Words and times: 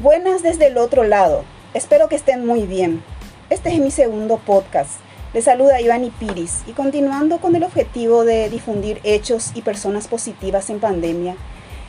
Buenas 0.00 0.44
desde 0.44 0.68
el 0.68 0.78
otro 0.78 1.02
lado. 1.02 1.42
Espero 1.74 2.08
que 2.08 2.14
estén 2.14 2.46
muy 2.46 2.68
bien. 2.68 3.02
Este 3.50 3.70
es 3.70 3.80
mi 3.80 3.90
segundo 3.90 4.38
podcast. 4.38 5.00
Les 5.34 5.44
saluda 5.44 5.80
Ivani 5.80 6.10
Piris 6.10 6.62
y 6.68 6.72
continuando 6.72 7.38
con 7.38 7.56
el 7.56 7.64
objetivo 7.64 8.24
de 8.24 8.48
difundir 8.48 9.00
hechos 9.02 9.50
y 9.56 9.62
personas 9.62 10.06
positivas 10.06 10.70
en 10.70 10.78
pandemia, 10.78 11.34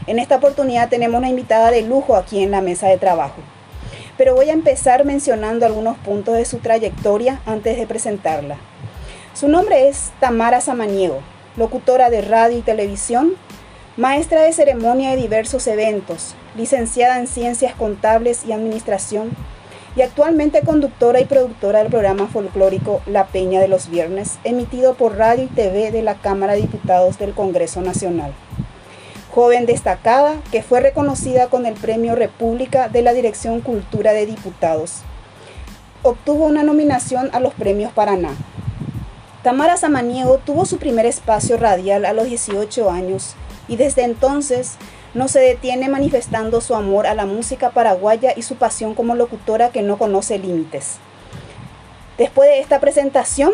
en 0.07 0.18
esta 0.18 0.37
oportunidad 0.37 0.89
tenemos 0.89 1.19
una 1.19 1.29
invitada 1.29 1.69
de 1.69 1.83
lujo 1.83 2.15
aquí 2.15 2.41
en 2.41 2.50
la 2.50 2.61
mesa 2.61 2.87
de 2.87 2.97
trabajo. 2.97 3.41
Pero 4.18 4.33
voy 4.33 4.50
a 4.50 4.54
empezar 4.54 5.05
mencionando 5.05 5.68
algunos 5.68 5.96
puntos 6.00 6.36
de 6.36 6.46
su 6.46 6.57
trayectoria 6.57 7.41
antes 7.46 7.78
de 7.78 7.86
presentarla. 7.86 8.57
Su 9.36 9.47
nombre 9.50 9.87
es 9.87 10.10
Tamara 10.19 10.61
Samaniego, 10.61 11.19
locutora 11.57 12.10
de 12.10 12.21
radio 12.21 12.57
y 12.57 12.61
televisión, 12.61 13.36
maestra 13.99 14.43
de 14.43 14.53
ceremonia 14.53 15.09
de 15.09 15.17
diversos 15.17 15.67
eventos, 15.67 16.33
licenciada 16.55 17.19
en 17.19 17.27
Ciencias 17.27 17.75
Contables 17.75 18.45
y 18.45 18.53
Administración 18.53 19.31
y 19.93 20.03
actualmente 20.03 20.61
conductora 20.61 21.19
y 21.19 21.25
productora 21.25 21.79
del 21.79 21.89
programa 21.89 22.27
folclórico 22.27 23.01
La 23.07 23.25
Peña 23.25 23.59
de 23.59 23.67
los 23.67 23.89
Viernes, 23.89 24.39
emitido 24.45 24.93
por 24.93 25.17
radio 25.17 25.43
y 25.43 25.47
TV 25.47 25.91
de 25.91 26.01
la 26.01 26.15
Cámara 26.15 26.53
de 26.53 26.61
Diputados 26.61 27.19
del 27.19 27.33
Congreso 27.33 27.81
Nacional. 27.81 28.31
Joven 29.35 29.65
destacada 29.65 30.37
que 30.50 30.63
fue 30.63 30.79
reconocida 30.79 31.47
con 31.47 31.65
el 31.65 31.73
Premio 31.73 32.16
República 32.16 32.88
de 32.88 33.02
la 33.02 33.11
Dirección 33.11 33.59
Cultura 33.59 34.13
de 34.13 34.25
Diputados. 34.25 35.02
Obtuvo 36.03 36.45
una 36.45 36.63
nominación 36.63 37.31
a 37.33 37.41
los 37.41 37.53
Premios 37.53 37.91
Paraná. 37.91 38.30
Tamara 39.44 39.75
Samaniego 39.75 40.38
tuvo 40.38 40.63
su 40.63 40.77
primer 40.77 41.05
espacio 41.05 41.58
radial 41.58 42.05
a 42.05 42.13
los 42.13 42.27
18 42.27 42.89
años 42.89 43.36
y 43.69 43.78
desde 43.78 44.03
entonces 44.03 44.75
no 45.14 45.28
se 45.28 45.39
detiene 45.39 45.88
manifestando 45.88 46.59
su 46.59 46.75
amor 46.75 47.08
a 47.08 47.14
la 47.14 47.25
música 47.25 47.70
paraguaya 47.70 48.34
y 48.36 48.42
su 48.42 48.56
pasión 48.56 48.95
como 48.95 49.16
locutora 49.16 49.70
que 49.70 49.81
no 49.81 49.98
conoce 49.98 50.38
límites. 50.38 50.98
Después 52.17 52.50
de 52.50 52.59
esta 52.59 52.80
presentación, 52.80 53.53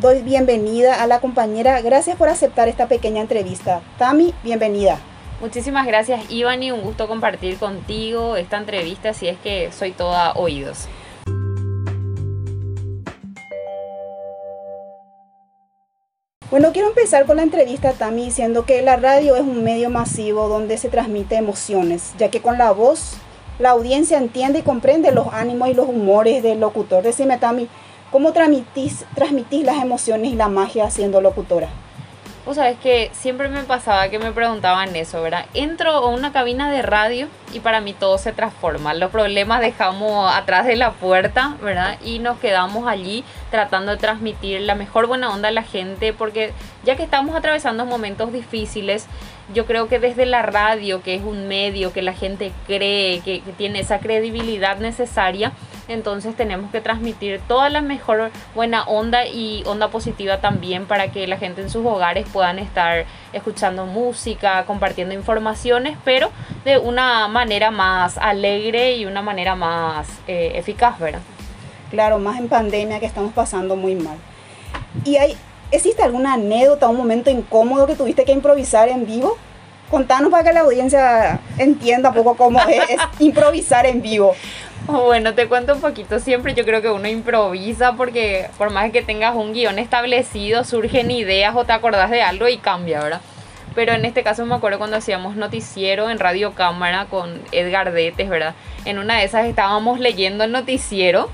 doy 0.00 0.22
bienvenida 0.22 1.00
a 1.02 1.06
la 1.06 1.20
compañera. 1.20 1.80
Gracias 1.80 2.16
por 2.16 2.28
aceptar 2.28 2.68
esta 2.68 2.88
pequeña 2.88 3.20
entrevista. 3.20 3.82
Tami, 3.98 4.34
bienvenida. 4.42 4.98
Muchísimas 5.40 5.86
gracias, 5.86 6.22
Ivani. 6.30 6.72
Un 6.72 6.80
gusto 6.80 7.06
compartir 7.06 7.58
contigo 7.58 8.36
esta 8.36 8.56
entrevista, 8.56 9.12
si 9.14 9.28
es 9.28 9.38
que 9.38 9.70
soy 9.72 9.92
toda 9.92 10.32
oídos. 10.32 10.88
Bueno, 16.54 16.70
quiero 16.72 16.86
empezar 16.86 17.26
con 17.26 17.38
la 17.38 17.42
entrevista 17.42 17.94
Tami 17.94 18.26
diciendo 18.26 18.64
que 18.64 18.80
la 18.80 18.94
radio 18.94 19.34
es 19.34 19.42
un 19.42 19.64
medio 19.64 19.90
masivo 19.90 20.46
donde 20.46 20.78
se 20.78 20.88
transmite 20.88 21.34
emociones, 21.34 22.14
ya 22.16 22.30
que 22.30 22.42
con 22.42 22.58
la 22.58 22.70
voz 22.70 23.14
la 23.58 23.70
audiencia 23.70 24.18
entiende 24.18 24.60
y 24.60 24.62
comprende 24.62 25.10
los 25.10 25.26
ánimos 25.32 25.68
y 25.68 25.74
los 25.74 25.88
humores 25.88 26.44
del 26.44 26.60
locutor. 26.60 27.02
Decime 27.02 27.38
Tami, 27.38 27.66
¿cómo 28.12 28.32
transmitís, 28.32 29.04
transmitís 29.16 29.64
las 29.64 29.82
emociones 29.82 30.30
y 30.32 30.36
la 30.36 30.46
magia 30.46 30.88
siendo 30.92 31.20
locutora? 31.20 31.70
Vos 32.46 32.56
sabés 32.56 32.76
que 32.78 33.10
siempre 33.14 33.48
me 33.48 33.62
pasaba 33.62 34.10
que 34.10 34.18
me 34.18 34.30
preguntaban 34.30 34.94
eso, 34.96 35.22
¿verdad? 35.22 35.46
Entro 35.54 35.90
a 35.92 36.08
una 36.08 36.30
cabina 36.30 36.70
de 36.70 36.82
radio 36.82 37.26
y 37.54 37.60
para 37.60 37.80
mí 37.80 37.94
todo 37.94 38.18
se 38.18 38.32
transforma. 38.32 38.92
Los 38.92 39.10
problemas 39.10 39.62
dejamos 39.62 40.30
atrás 40.30 40.66
de 40.66 40.76
la 40.76 40.92
puerta, 40.92 41.56
¿verdad? 41.62 41.98
Y 42.04 42.18
nos 42.18 42.38
quedamos 42.38 42.86
allí 42.86 43.24
tratando 43.50 43.92
de 43.92 43.96
transmitir 43.96 44.60
la 44.60 44.74
mejor 44.74 45.06
buena 45.06 45.32
onda 45.32 45.48
a 45.48 45.52
la 45.52 45.62
gente 45.62 46.12
porque 46.12 46.52
ya 46.84 46.96
que 46.96 47.02
estamos 47.02 47.34
atravesando 47.34 47.86
momentos 47.86 48.30
difíciles, 48.30 49.06
yo 49.54 49.64
creo 49.64 49.88
que 49.88 49.98
desde 49.98 50.26
la 50.26 50.42
radio, 50.42 51.02
que 51.02 51.14
es 51.14 51.22
un 51.22 51.48
medio 51.48 51.94
que 51.94 52.02
la 52.02 52.12
gente 52.12 52.52
cree, 52.66 53.20
que, 53.20 53.42
tiene 53.56 53.80
esa 53.80 54.00
credibilidad 54.00 54.76
necesaria, 54.76 55.52
entonces 55.88 56.36
tenemos 56.36 56.70
que 56.70 56.80
transmitir 56.80 57.40
toda 57.46 57.68
la 57.70 57.80
mejor 57.80 58.30
buena 58.54 58.84
onda 58.84 59.26
y 59.26 59.62
onda 59.66 59.88
positiva 59.88 60.40
también 60.40 60.86
para 60.86 61.08
que 61.12 61.26
la 61.26 61.36
gente 61.36 61.62
en 61.62 61.70
sus 61.70 61.84
hogares 61.84 62.26
puedan 62.32 62.58
estar 62.58 63.04
escuchando 63.32 63.86
música, 63.86 64.64
compartiendo 64.64 65.14
informaciones, 65.14 65.96
pero 66.04 66.30
de 66.64 66.78
una 66.78 67.28
manera 67.28 67.70
más 67.70 68.18
alegre 68.18 68.96
y 68.96 69.06
una 69.06 69.22
manera 69.22 69.54
más 69.54 70.08
eh, 70.26 70.52
eficaz, 70.54 70.98
¿verdad? 70.98 71.20
Claro, 71.90 72.18
más 72.18 72.38
en 72.38 72.48
pandemia 72.48 73.00
que 73.00 73.06
estamos 73.06 73.32
pasando 73.32 73.76
muy 73.76 73.94
mal. 73.94 74.16
Y 75.04 75.16
hay 75.16 75.36
¿Existe 75.74 76.04
alguna 76.04 76.34
anécdota, 76.34 76.88
un 76.88 76.96
momento 76.96 77.30
incómodo 77.30 77.88
que 77.88 77.96
tuviste 77.96 78.24
que 78.24 78.30
improvisar 78.30 78.88
en 78.88 79.06
vivo? 79.06 79.36
Contanos 79.90 80.30
para 80.30 80.44
que 80.44 80.52
la 80.52 80.60
audiencia 80.60 81.40
entienda 81.58 82.10
un 82.10 82.14
poco 82.14 82.36
cómo 82.36 82.60
es, 82.60 82.96
improvisar 83.18 83.84
en 83.84 84.00
vivo. 84.00 84.36
Bueno, 84.86 85.34
te 85.34 85.48
cuento 85.48 85.74
un 85.74 85.80
poquito. 85.80 86.20
Siempre 86.20 86.52
yo 86.52 86.64
creo 86.64 86.82
que 86.82 86.90
uno 86.90 87.08
improvisa 87.08 87.94
porque 87.94 88.50
por 88.58 88.70
más 88.70 88.92
que 88.92 89.02
tengas 89.02 89.34
un 89.34 89.54
guion 89.54 89.78
establecido, 89.78 90.62
surgen 90.62 91.10
ideas 91.10 91.56
o 91.56 91.64
te 91.64 91.72
acordás 91.72 92.10
de 92.10 92.22
algo 92.22 92.48
y 92.48 92.58
cambia, 92.58 93.02
¿verdad? 93.02 93.22
Pero 93.74 93.92
en 93.94 94.04
este 94.04 94.22
caso 94.22 94.44
me 94.44 94.54
acuerdo 94.54 94.78
cuando 94.78 94.98
hacíamos 94.98 95.36
noticiero 95.36 96.10
en 96.10 96.18
Radio 96.18 96.52
Cámara 96.52 97.06
con 97.06 97.40
Edgar 97.50 97.92
Detes, 97.92 98.28
¿verdad? 98.28 98.54
En 98.84 98.98
una 98.98 99.18
de 99.18 99.24
esas 99.24 99.46
estábamos 99.46 100.00
leyendo 100.00 100.44
el 100.44 100.52
noticiero 100.52 101.30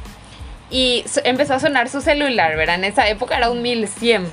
y 0.71 1.05
empezó 1.25 1.55
a 1.55 1.61
sonar 1.61 1.89
su 1.89 2.01
celular, 2.01 2.57
¿verdad? 2.57 2.77
En 2.77 2.85
esa 2.85 3.09
época 3.09 3.37
era 3.37 3.51
un 3.51 3.63
1100. 3.63 4.31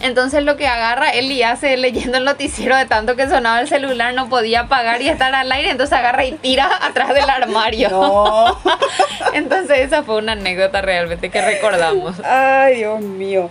Entonces 0.00 0.44
lo 0.44 0.56
que 0.56 0.66
agarra 0.66 1.10
él 1.10 1.30
y 1.30 1.42
hace 1.42 1.76
leyendo 1.76 2.18
el 2.18 2.24
noticiero 2.24 2.76
de 2.76 2.86
tanto 2.86 3.16
que 3.16 3.28
sonaba 3.28 3.60
el 3.60 3.68
celular, 3.68 4.14
no 4.14 4.28
podía 4.28 4.60
apagar 4.60 5.02
y 5.02 5.08
estar 5.08 5.34
al 5.34 5.50
aire, 5.52 5.70
entonces 5.70 5.96
agarra 5.96 6.24
y 6.24 6.32
tira 6.32 6.68
atrás 6.82 7.14
del 7.14 7.28
armario. 7.28 7.90
No. 7.90 8.58
entonces 9.34 9.78
esa 9.80 10.02
fue 10.02 10.18
una 10.18 10.32
anécdota 10.32 10.80
realmente 10.80 11.30
que 11.30 11.40
recordamos. 11.40 12.20
Ay, 12.24 12.76
Dios 12.76 13.00
mío. 13.00 13.50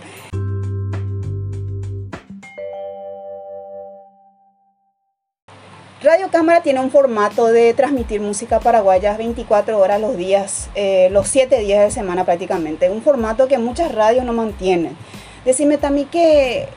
Radio 6.02 6.28
Cámara 6.30 6.62
tiene 6.62 6.80
un 6.80 6.90
formato 6.90 7.48
de 7.48 7.74
transmitir 7.74 8.22
música 8.22 8.58
paraguaya 8.58 9.18
24 9.18 9.78
horas 9.78 10.00
los 10.00 10.16
días, 10.16 10.70
eh, 10.74 11.10
los 11.10 11.28
7 11.28 11.58
días 11.58 11.84
de 11.84 11.90
semana 11.90 12.24
prácticamente. 12.24 12.88
Un 12.88 13.02
formato 13.02 13.48
que 13.48 13.58
muchas 13.58 13.94
radios 13.94 14.24
no 14.24 14.32
mantienen. 14.32 14.96
Decime 15.44 15.78
también 15.78 16.08
qué, 16.08 16.68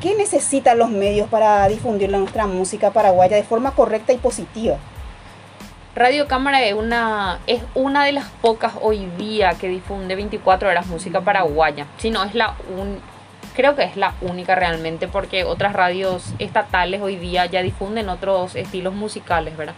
qué 0.00 0.14
necesitan 0.14 0.78
los 0.78 0.90
medios 0.90 1.28
para 1.28 1.66
difundir 1.68 2.10
nuestra 2.10 2.46
música 2.46 2.90
paraguaya 2.90 3.36
de 3.36 3.42
forma 3.42 3.72
correcta 3.72 4.12
y 4.12 4.18
positiva. 4.18 4.76
Radio 5.94 6.26
Cámara 6.26 6.60
es 6.62 6.74
una, 6.74 7.38
es 7.46 7.62
una 7.74 8.04
de 8.04 8.12
las 8.12 8.26
pocas 8.42 8.72
hoy 8.82 9.06
día 9.16 9.54
que 9.54 9.68
difunde 9.68 10.16
24 10.16 10.68
horas 10.68 10.88
música 10.88 11.20
paraguaya. 11.20 11.86
Si 11.98 12.10
no, 12.10 12.24
es 12.24 12.34
la 12.34 12.56
un, 12.76 13.00
creo 13.54 13.76
que 13.76 13.84
es 13.84 13.96
la 13.96 14.14
única 14.20 14.56
realmente 14.56 15.06
porque 15.06 15.44
otras 15.44 15.72
radios 15.72 16.34
estatales 16.38 17.00
hoy 17.00 17.16
día 17.16 17.46
ya 17.46 17.62
difunden 17.62 18.08
otros 18.08 18.56
estilos 18.56 18.92
musicales, 18.92 19.56
¿verdad? 19.56 19.74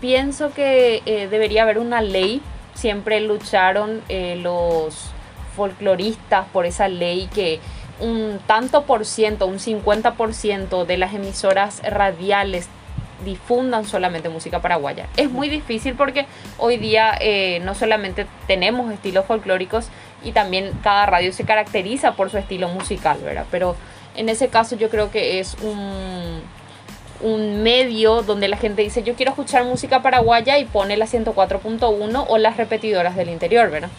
Pienso 0.00 0.52
que 0.52 1.02
eh, 1.06 1.28
debería 1.28 1.62
haber 1.62 1.78
una 1.78 2.02
ley, 2.02 2.42
siempre 2.74 3.20
lucharon 3.20 4.02
eh, 4.08 4.36
los 4.36 5.10
folcloristas 5.58 6.46
por 6.52 6.64
esa 6.64 6.88
ley 6.88 7.28
que 7.34 7.58
un 8.00 8.38
tanto 8.46 8.84
por 8.84 9.04
ciento, 9.04 9.46
un 9.46 9.58
50% 9.58 10.86
de 10.86 10.96
las 10.96 11.12
emisoras 11.14 11.82
radiales 11.82 12.68
difundan 13.24 13.84
solamente 13.84 14.28
música 14.28 14.62
paraguaya. 14.62 15.08
Es 15.16 15.30
muy 15.30 15.48
difícil 15.48 15.94
porque 15.94 16.26
hoy 16.58 16.76
día 16.76 17.18
eh, 17.20 17.60
no 17.64 17.74
solamente 17.74 18.26
tenemos 18.46 18.92
estilos 18.92 19.26
folclóricos 19.26 19.88
y 20.22 20.30
también 20.30 20.70
cada 20.82 21.06
radio 21.06 21.32
se 21.32 21.42
caracteriza 21.44 22.12
por 22.12 22.30
su 22.30 22.38
estilo 22.38 22.68
musical, 22.68 23.18
¿verdad? 23.24 23.46
Pero 23.50 23.74
en 24.14 24.28
ese 24.28 24.46
caso 24.48 24.76
yo 24.76 24.88
creo 24.88 25.10
que 25.10 25.40
es 25.40 25.56
un, 25.62 26.40
un 27.20 27.62
medio 27.64 28.22
donde 28.22 28.46
la 28.46 28.56
gente 28.56 28.82
dice 28.82 29.02
yo 29.02 29.14
quiero 29.14 29.30
escuchar 29.32 29.64
música 29.64 30.02
paraguaya 30.02 30.56
y 30.58 30.64
pone 30.64 30.96
la 30.96 31.06
104.1 31.06 32.24
o 32.28 32.38
las 32.38 32.56
repetidoras 32.56 33.16
del 33.16 33.30
interior, 33.30 33.68
¿verdad? 33.70 33.90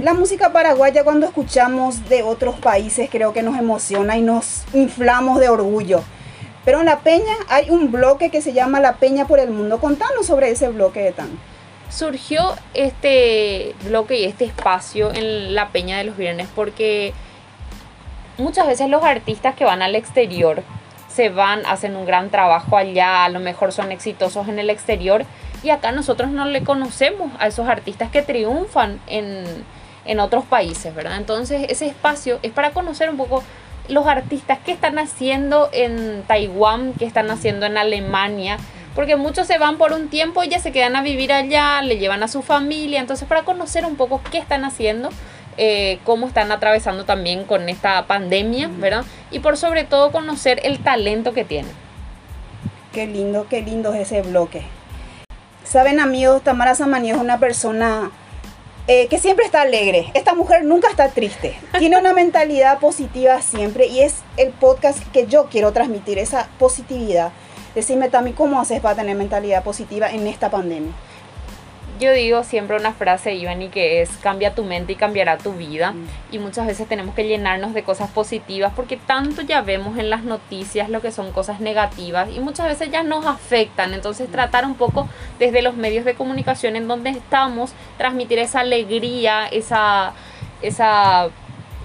La 0.00 0.14
música 0.14 0.52
paraguaya 0.52 1.02
cuando 1.02 1.26
escuchamos 1.26 2.08
de 2.08 2.22
otros 2.22 2.54
países 2.60 3.10
creo 3.10 3.32
que 3.32 3.42
nos 3.42 3.58
emociona 3.58 4.16
y 4.16 4.22
nos 4.22 4.62
inflamos 4.72 5.40
de 5.40 5.48
orgullo. 5.48 6.04
Pero 6.64 6.78
en 6.78 6.86
La 6.86 7.00
Peña 7.00 7.34
hay 7.48 7.70
un 7.70 7.90
bloque 7.90 8.30
que 8.30 8.40
se 8.40 8.52
llama 8.52 8.78
La 8.78 8.94
Peña 8.94 9.26
por 9.26 9.40
el 9.40 9.50
Mundo. 9.50 9.80
Contanos 9.80 10.26
sobre 10.26 10.50
ese 10.50 10.68
bloque 10.68 11.00
de 11.00 11.10
tan. 11.10 11.30
Surgió 11.90 12.54
este 12.74 13.74
bloque 13.86 14.20
y 14.20 14.24
este 14.26 14.44
espacio 14.44 15.12
en 15.12 15.56
La 15.56 15.70
Peña 15.70 15.98
de 15.98 16.04
los 16.04 16.16
Viernes 16.16 16.46
porque 16.54 17.12
muchas 18.36 18.68
veces 18.68 18.88
los 18.88 19.02
artistas 19.02 19.56
que 19.56 19.64
van 19.64 19.82
al 19.82 19.96
exterior 19.96 20.62
se 21.08 21.28
van, 21.28 21.66
hacen 21.66 21.96
un 21.96 22.06
gran 22.06 22.30
trabajo 22.30 22.76
allá, 22.76 23.24
a 23.24 23.28
lo 23.30 23.40
mejor 23.40 23.72
son 23.72 23.90
exitosos 23.90 24.46
en 24.46 24.60
el 24.60 24.70
exterior 24.70 25.24
y 25.64 25.70
acá 25.70 25.90
nosotros 25.90 26.30
no 26.30 26.44
le 26.44 26.62
conocemos 26.62 27.32
a 27.40 27.48
esos 27.48 27.66
artistas 27.66 28.12
que 28.12 28.22
triunfan 28.22 29.00
en, 29.08 29.44
en 30.08 30.18
otros 30.18 30.44
países, 30.44 30.92
¿verdad? 30.94 31.18
Entonces 31.18 31.66
ese 31.68 31.86
espacio 31.86 32.40
es 32.42 32.50
para 32.50 32.72
conocer 32.72 33.08
un 33.10 33.16
poco 33.16 33.44
los 33.88 34.06
artistas, 34.06 34.58
qué 34.64 34.72
están 34.72 34.98
haciendo 34.98 35.68
en 35.72 36.24
Taiwán, 36.26 36.94
qué 36.98 37.04
están 37.04 37.30
haciendo 37.30 37.66
en 37.66 37.78
Alemania, 37.78 38.58
porque 38.94 39.16
muchos 39.16 39.46
se 39.46 39.58
van 39.58 39.78
por 39.78 39.92
un 39.92 40.08
tiempo 40.08 40.42
y 40.42 40.48
ya 40.48 40.58
se 40.58 40.72
quedan 40.72 40.96
a 40.96 41.02
vivir 41.02 41.32
allá, 41.32 41.80
le 41.82 41.98
llevan 41.98 42.22
a 42.22 42.28
su 42.28 42.42
familia, 42.42 43.00
entonces 43.00 43.28
para 43.28 43.42
conocer 43.42 43.84
un 43.84 43.96
poco 43.96 44.20
qué 44.30 44.38
están 44.38 44.64
haciendo, 44.64 45.10
eh, 45.56 45.98
cómo 46.04 46.26
están 46.26 46.52
atravesando 46.52 47.04
también 47.04 47.44
con 47.44 47.68
esta 47.68 48.06
pandemia, 48.06 48.70
¿verdad? 48.78 49.04
Y 49.30 49.40
por 49.40 49.56
sobre 49.56 49.84
todo 49.84 50.10
conocer 50.10 50.60
el 50.64 50.78
talento 50.78 51.32
que 51.32 51.44
tienen. 51.44 51.72
Qué 52.92 53.06
lindo, 53.06 53.46
qué 53.48 53.60
lindo 53.60 53.92
es 53.92 54.12
ese 54.12 54.22
bloque. 54.22 54.62
Saben 55.64 56.00
amigos, 56.00 56.42
Tamara 56.42 56.74
Samani 56.74 57.10
es 57.10 57.18
una 57.18 57.38
persona 57.38 58.10
eh, 58.88 59.06
que 59.08 59.18
siempre 59.18 59.44
está 59.44 59.60
alegre. 59.60 60.10
Esta 60.14 60.34
mujer 60.34 60.64
nunca 60.64 60.88
está 60.88 61.10
triste. 61.10 61.54
Tiene 61.78 61.98
una 61.98 62.12
mentalidad 62.14 62.78
positiva 62.80 63.40
siempre 63.42 63.86
y 63.86 64.00
es 64.00 64.16
el 64.38 64.48
podcast 64.48 65.06
que 65.12 65.26
yo 65.26 65.48
quiero 65.50 65.72
transmitir, 65.72 66.18
esa 66.18 66.48
positividad. 66.58 67.30
Decime, 67.74 68.08
Tami, 68.08 68.32
¿cómo 68.32 68.58
haces 68.58 68.80
para 68.80 68.96
tener 68.96 69.14
mentalidad 69.14 69.62
positiva 69.62 70.10
en 70.10 70.26
esta 70.26 70.50
pandemia? 70.50 70.92
Yo 71.98 72.12
digo 72.12 72.44
siempre 72.44 72.76
una 72.76 72.92
frase, 72.92 73.34
Ivani, 73.34 73.68
que 73.68 74.02
es 74.02 74.10
cambia 74.22 74.54
tu 74.54 74.64
mente 74.64 74.92
y 74.92 74.96
cambiará 74.96 75.38
tu 75.38 75.52
vida. 75.52 75.92
Mm. 75.92 76.08
Y 76.32 76.38
muchas 76.38 76.66
veces 76.66 76.88
tenemos 76.88 77.14
que 77.14 77.26
llenarnos 77.26 77.74
de 77.74 77.82
cosas 77.82 78.10
positivas 78.10 78.72
porque 78.74 78.96
tanto 78.96 79.42
ya 79.42 79.60
vemos 79.62 79.98
en 79.98 80.10
las 80.10 80.22
noticias 80.22 80.88
lo 80.88 81.00
que 81.00 81.12
son 81.12 81.32
cosas 81.32 81.60
negativas 81.60 82.28
y 82.34 82.40
muchas 82.40 82.66
veces 82.66 82.90
ya 82.90 83.02
nos 83.02 83.26
afectan. 83.26 83.94
Entonces 83.94 84.28
mm. 84.28 84.32
tratar 84.32 84.64
un 84.64 84.74
poco 84.74 85.08
desde 85.38 85.62
los 85.62 85.76
medios 85.76 86.04
de 86.04 86.14
comunicación 86.14 86.76
en 86.76 86.88
donde 86.88 87.10
estamos, 87.10 87.72
transmitir 87.96 88.38
esa 88.38 88.60
alegría, 88.60 89.46
esa, 89.46 90.12
esa 90.62 91.28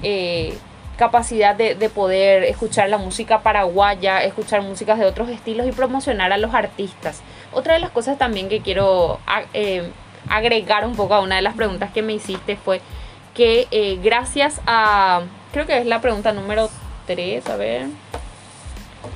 eh, 0.04 0.54
capacidad 0.98 1.56
de, 1.56 1.76
de, 1.76 1.90
poder 1.90 2.44
escuchar 2.44 2.90
la 2.90 2.98
música 2.98 3.42
paraguaya, 3.42 4.24
escuchar 4.24 4.62
músicas 4.62 5.00
de 5.00 5.06
otros 5.06 5.30
estilos 5.30 5.68
y 5.68 5.72
promocionar 5.72 6.32
a 6.32 6.38
los 6.38 6.54
artistas. 6.54 7.22
Otra 7.52 7.74
de 7.74 7.80
las 7.80 7.90
cosas 7.90 8.18
también 8.18 8.50
que 8.50 8.62
quiero 8.62 9.20
ah, 9.26 9.44
eh, 9.54 9.90
agregar 10.30 10.86
un 10.86 10.96
poco 10.96 11.14
a 11.14 11.22
una 11.22 11.36
de 11.36 11.42
las 11.42 11.56
preguntas 11.56 11.92
que 11.92 12.02
me 12.02 12.14
hiciste 12.14 12.56
fue 12.56 12.82
que 13.34 13.68
eh, 13.72 14.00
gracias 14.04 14.62
a, 14.68 15.22
creo 15.52 15.66
que 15.66 15.78
es 15.78 15.86
la 15.86 16.02
pregunta 16.02 16.32
número 16.32 16.70
3, 17.08 17.48
a 17.48 17.56
ver. 17.56 17.88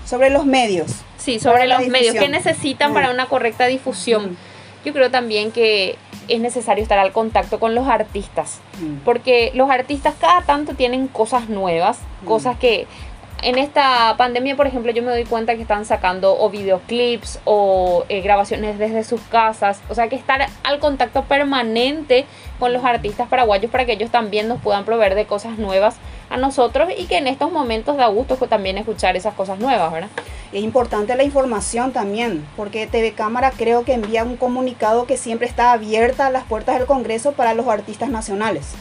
Sobre 0.05 0.29
los 0.29 0.45
medios. 0.45 0.91
Sí, 1.17 1.39
sobre 1.39 1.67
los 1.67 1.87
medios. 1.87 2.15
¿Qué 2.15 2.29
necesitan 2.29 2.93
para 2.93 3.11
una 3.11 3.27
correcta 3.27 3.65
difusión? 3.67 4.37
Yo 4.85 4.93
creo 4.93 5.11
también 5.11 5.51
que 5.51 5.97
es 6.27 6.39
necesario 6.39 6.81
estar 6.81 6.99
al 6.99 7.11
contacto 7.11 7.59
con 7.59 7.75
los 7.75 7.87
artistas, 7.87 8.59
porque 9.05 9.51
los 9.53 9.69
artistas 9.69 10.15
cada 10.19 10.41
tanto 10.41 10.73
tienen 10.75 11.07
cosas 11.07 11.49
nuevas, 11.49 11.99
cosas 12.25 12.57
que 12.57 12.87
en 13.43 13.57
esta 13.57 14.15
pandemia, 14.17 14.55
por 14.55 14.67
ejemplo, 14.67 14.91
yo 14.91 15.03
me 15.03 15.11
doy 15.11 15.25
cuenta 15.25 15.55
que 15.55 15.61
están 15.61 15.85
sacando 15.85 16.39
o 16.39 16.49
videoclips 16.49 17.39
o 17.45 18.03
eh, 18.09 18.21
grabaciones 18.21 18.79
desde 18.79 19.03
sus 19.03 19.21
casas. 19.21 19.79
O 19.89 19.95
sea, 19.95 20.07
que 20.07 20.15
estar 20.15 20.47
al 20.63 20.79
contacto 20.79 21.23
permanente 21.23 22.25
con 22.59 22.73
los 22.73 22.83
artistas 22.83 23.27
paraguayos 23.27 23.71
para 23.71 23.85
que 23.85 23.93
ellos 23.93 24.09
también 24.09 24.47
nos 24.47 24.59
puedan 24.61 24.85
proveer 24.85 25.15
de 25.15 25.25
cosas 25.25 25.57
nuevas 25.59 25.95
a 26.29 26.37
nosotros 26.37 26.89
y 26.97 27.05
que 27.05 27.17
en 27.17 27.27
estos 27.27 27.51
momentos 27.51 27.97
da 27.97 28.07
gusto 28.07 28.35
también 28.47 28.77
escuchar 28.77 29.15
esas 29.15 29.33
cosas 29.33 29.59
nuevas, 29.59 29.91
¿verdad? 29.91 30.09
Es 30.51 30.63
importante 30.63 31.15
la 31.15 31.23
información 31.23 31.93
también, 31.93 32.45
porque 32.55 32.87
TV 32.87 33.13
Cámara 33.13 33.51
creo 33.55 33.83
que 33.83 33.93
envía 33.93 34.23
un 34.23 34.37
comunicado 34.37 35.05
que 35.05 35.17
siempre 35.17 35.47
está 35.47 35.71
abierta 35.71 36.27
a 36.27 36.31
las 36.31 36.43
puertas 36.43 36.77
del 36.77 36.87
Congreso 36.87 37.33
para 37.33 37.53
los 37.53 37.67
artistas 37.67 38.09
nacionales. 38.09 38.75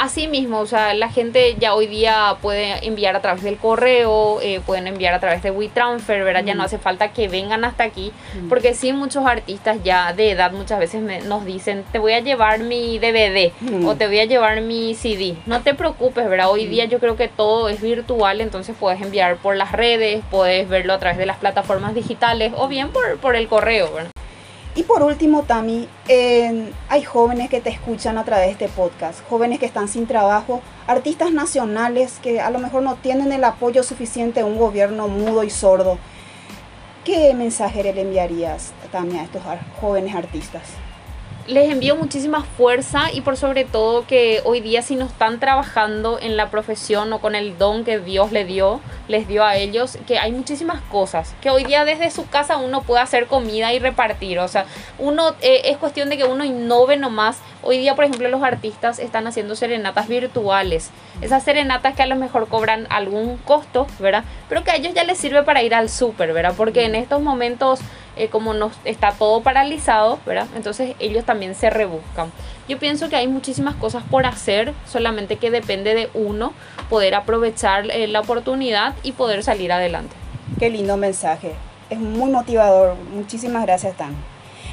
Así 0.00 0.28
mismo, 0.28 0.60
o 0.60 0.66
sea, 0.66 0.94
la 0.94 1.10
gente 1.10 1.56
ya 1.58 1.74
hoy 1.74 1.86
día 1.86 2.38
puede 2.40 2.86
enviar 2.86 3.16
a 3.16 3.20
través 3.20 3.42
del 3.42 3.58
correo, 3.58 4.40
eh, 4.40 4.62
pueden 4.64 4.86
enviar 4.86 5.12
a 5.12 5.20
través 5.20 5.42
de 5.42 5.50
WeTransfer, 5.50 6.24
¿verdad? 6.24 6.42
Ya 6.42 6.54
no 6.54 6.62
hace 6.62 6.78
falta 6.78 7.12
que 7.12 7.28
vengan 7.28 7.66
hasta 7.66 7.84
aquí, 7.84 8.10
porque 8.48 8.72
sí 8.72 8.94
muchos 8.94 9.26
artistas 9.26 9.76
ya 9.84 10.14
de 10.14 10.30
edad 10.30 10.52
muchas 10.52 10.78
veces 10.78 11.02
nos 11.26 11.44
dicen, 11.44 11.84
te 11.92 11.98
voy 11.98 12.14
a 12.14 12.20
llevar 12.20 12.60
mi 12.60 12.98
DVD 12.98 13.52
o 13.84 13.94
te 13.94 14.06
voy 14.06 14.20
a 14.20 14.24
llevar 14.24 14.62
mi 14.62 14.94
CD. 14.94 15.36
No 15.44 15.60
te 15.60 15.74
preocupes, 15.74 16.26
¿verdad? 16.30 16.48
Hoy 16.48 16.64
día 16.64 16.86
yo 16.86 16.98
creo 16.98 17.16
que 17.16 17.28
todo 17.28 17.68
es 17.68 17.82
virtual, 17.82 18.40
entonces 18.40 18.74
puedes 18.80 19.02
enviar 19.02 19.36
por 19.36 19.54
las 19.54 19.72
redes, 19.72 20.24
puedes 20.30 20.66
verlo 20.66 20.94
a 20.94 20.98
través 20.98 21.18
de 21.18 21.26
las 21.26 21.36
plataformas 21.36 21.94
digitales 21.94 22.54
o 22.56 22.68
bien 22.68 22.88
por, 22.88 23.18
por 23.18 23.36
el 23.36 23.48
correo, 23.48 23.92
¿verdad? 23.92 24.10
Y 24.76 24.84
por 24.84 25.02
último, 25.02 25.42
Tami, 25.42 25.88
hay 26.88 27.02
jóvenes 27.02 27.50
que 27.50 27.60
te 27.60 27.70
escuchan 27.70 28.18
a 28.18 28.24
través 28.24 28.46
de 28.46 28.52
este 28.52 28.68
podcast, 28.68 29.20
jóvenes 29.28 29.58
que 29.58 29.66
están 29.66 29.88
sin 29.88 30.06
trabajo, 30.06 30.60
artistas 30.86 31.32
nacionales 31.32 32.18
que 32.22 32.40
a 32.40 32.50
lo 32.50 32.60
mejor 32.60 32.82
no 32.82 32.94
tienen 32.94 33.32
el 33.32 33.42
apoyo 33.42 33.82
suficiente 33.82 34.40
de 34.40 34.44
un 34.44 34.58
gobierno 34.58 35.08
mudo 35.08 35.42
y 35.42 35.50
sordo. 35.50 35.98
¿Qué 37.04 37.34
mensaje 37.34 37.82
le 37.82 38.00
enviarías, 38.00 38.72
Tami, 38.92 39.18
a 39.18 39.24
estos 39.24 39.42
jóvenes 39.80 40.14
artistas? 40.14 40.62
Les 41.46 41.70
envío 41.70 41.96
muchísima 41.96 42.42
fuerza 42.42 43.12
y 43.12 43.22
por 43.22 43.36
sobre 43.36 43.64
todo 43.64 44.06
que 44.06 44.40
hoy 44.44 44.60
día 44.60 44.82
si 44.82 44.96
no 44.96 45.06
están 45.06 45.40
trabajando 45.40 46.18
en 46.20 46.36
la 46.36 46.50
profesión 46.50 47.12
o 47.12 47.20
con 47.20 47.34
el 47.34 47.58
don 47.58 47.84
que 47.84 47.98
Dios 47.98 48.32
les 48.32 48.46
dio, 48.46 48.80
les 49.08 49.26
dio 49.26 49.44
a 49.44 49.56
ellos, 49.56 49.98
que 50.06 50.18
hay 50.18 50.32
muchísimas 50.32 50.80
cosas, 50.82 51.34
que 51.40 51.50
hoy 51.50 51.64
día 51.64 51.84
desde 51.84 52.10
su 52.10 52.28
casa 52.28 52.56
uno 52.56 52.82
puede 52.82 53.02
hacer 53.02 53.26
comida 53.26 53.72
y 53.72 53.78
repartir, 53.78 54.38
o 54.38 54.48
sea, 54.48 54.66
uno 54.98 55.34
eh, 55.40 55.62
es 55.64 55.76
cuestión 55.78 56.08
de 56.08 56.16
que 56.16 56.24
uno 56.24 56.44
innove 56.44 56.96
nomás. 56.96 57.38
Hoy 57.62 57.78
día, 57.78 57.94
por 57.94 58.04
ejemplo, 58.04 58.28
los 58.28 58.42
artistas 58.42 58.98
están 58.98 59.26
haciendo 59.26 59.54
serenatas 59.54 60.08
virtuales, 60.08 60.90
esas 61.20 61.42
serenatas 61.42 61.94
que 61.94 62.02
a 62.02 62.06
lo 62.06 62.16
mejor 62.16 62.48
cobran 62.48 62.86
algún 62.88 63.36
costo, 63.36 63.86
¿verdad? 63.98 64.24
Pero 64.48 64.64
que 64.64 64.70
a 64.70 64.76
ellos 64.76 64.94
ya 64.94 65.04
les 65.04 65.18
sirve 65.18 65.42
para 65.42 65.62
ir 65.62 65.74
al 65.74 65.90
súper, 65.90 66.32
¿verdad? 66.32 66.54
Porque 66.56 66.84
en 66.84 66.94
estos 66.94 67.20
momentos 67.20 67.80
eh, 68.16 68.28
como 68.28 68.54
nos 68.54 68.72
está 68.84 69.12
todo 69.12 69.42
paralizado, 69.42 70.18
¿verdad? 70.26 70.46
Entonces 70.56 70.94
ellos 70.98 71.24
también 71.24 71.54
se 71.54 71.70
rebuscan. 71.70 72.32
Yo 72.68 72.78
pienso 72.78 73.08
que 73.08 73.16
hay 73.16 73.28
muchísimas 73.28 73.74
cosas 73.76 74.02
por 74.10 74.26
hacer, 74.26 74.74
solamente 74.86 75.36
que 75.36 75.50
depende 75.50 75.94
de 75.94 76.10
uno 76.14 76.52
poder 76.88 77.14
aprovechar 77.14 77.90
eh, 77.90 78.06
la 78.08 78.20
oportunidad 78.20 78.94
y 79.02 79.12
poder 79.12 79.42
salir 79.42 79.72
adelante. 79.72 80.14
Qué 80.58 80.70
lindo 80.70 80.96
mensaje, 80.96 81.52
es 81.88 81.98
muy 81.98 82.30
motivador. 82.30 82.96
Muchísimas 83.14 83.62
gracias, 83.62 83.96
Tan. 83.96 84.14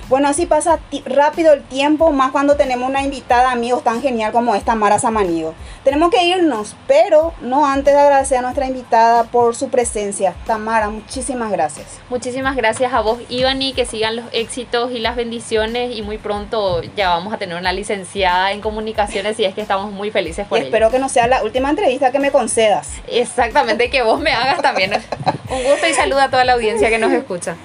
Bueno, 0.09 0.29
así 0.29 0.45
pasa 0.45 0.79
rápido 1.05 1.51
el 1.51 1.63
tiempo, 1.63 2.13
más 2.13 2.31
cuando 2.31 2.55
tenemos 2.55 2.89
una 2.89 3.01
invitada, 3.01 3.51
amigos, 3.51 3.83
tan 3.83 4.01
genial 4.01 4.31
como 4.31 4.55
esta 4.55 4.73
Mara 4.73 4.99
Samanigo. 4.99 5.53
Tenemos 5.83 6.11
que 6.11 6.23
irnos, 6.23 6.77
pero 6.87 7.33
no 7.41 7.65
antes 7.65 7.93
de 7.93 7.99
agradecer 7.99 8.37
a 8.37 8.41
nuestra 8.41 8.67
invitada 8.67 9.25
por 9.25 9.53
su 9.53 9.67
presencia. 9.67 10.33
Tamara, 10.45 10.89
muchísimas 10.89 11.51
gracias. 11.51 11.99
Muchísimas 12.09 12.55
gracias 12.55 12.93
a 12.93 13.01
vos, 13.01 13.19
Ivani, 13.27 13.73
que 13.73 13.85
sigan 13.85 14.15
los 14.15 14.25
éxitos 14.31 14.91
y 14.91 14.99
las 14.99 15.17
bendiciones 15.17 15.93
y 15.93 16.01
muy 16.03 16.17
pronto 16.17 16.81
ya 16.95 17.09
vamos 17.09 17.33
a 17.33 17.37
tener 17.37 17.57
una 17.57 17.73
licenciada 17.73 18.53
en 18.53 18.61
comunicaciones 18.61 19.37
y 19.41 19.43
es 19.43 19.53
que 19.55 19.61
estamos 19.61 19.91
muy 19.91 20.09
felices 20.09 20.47
por 20.47 20.59
y 20.59 20.61
Espero 20.61 20.89
que 20.89 20.99
no 20.99 21.09
sea 21.09 21.27
la 21.27 21.43
última 21.43 21.69
entrevista 21.69 22.13
que 22.13 22.19
me 22.19 22.31
concedas. 22.31 22.93
Exactamente, 23.07 23.89
que 23.89 24.03
vos 24.03 24.21
me 24.21 24.31
hagas 24.31 24.61
también. 24.61 24.91
Un 25.49 25.63
gusto 25.63 25.85
y 25.85 25.93
saludo 25.93 26.21
a 26.21 26.29
toda 26.29 26.45
la 26.45 26.53
audiencia 26.53 26.89
que 26.89 26.97
nos 26.97 27.11
escucha. 27.11 27.57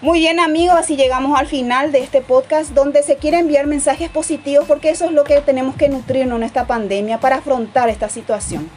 Muy 0.00 0.20
bien 0.20 0.38
amigos, 0.38 0.76
así 0.78 0.94
llegamos 0.94 1.36
al 1.36 1.48
final 1.48 1.90
de 1.90 1.98
este 1.98 2.20
podcast 2.20 2.70
donde 2.70 3.02
se 3.02 3.16
quiere 3.16 3.40
enviar 3.40 3.66
mensajes 3.66 4.08
positivos 4.08 4.64
porque 4.68 4.90
eso 4.90 5.06
es 5.06 5.10
lo 5.10 5.24
que 5.24 5.40
tenemos 5.40 5.74
que 5.74 5.88
nutrirnos 5.88 6.38
en 6.38 6.44
esta 6.44 6.68
pandemia 6.68 7.18
para 7.18 7.36
afrontar 7.36 7.88
esta 7.88 8.08
situación. 8.08 8.70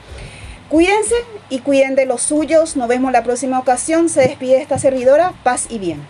Cuídense 0.67 1.13
y 1.51 1.59
cuiden 1.59 1.93
de 1.93 2.07
los 2.07 2.23
suyos. 2.23 2.75
Nos 2.75 2.87
vemos 2.87 3.11
la 3.11 3.23
próxima 3.23 3.59
ocasión. 3.59 4.09
Se 4.09 4.21
despide 4.21 4.63
esta 4.63 4.79
servidora. 4.79 5.33
Paz 5.43 5.67
y 5.69 5.77
bien. 5.77 6.01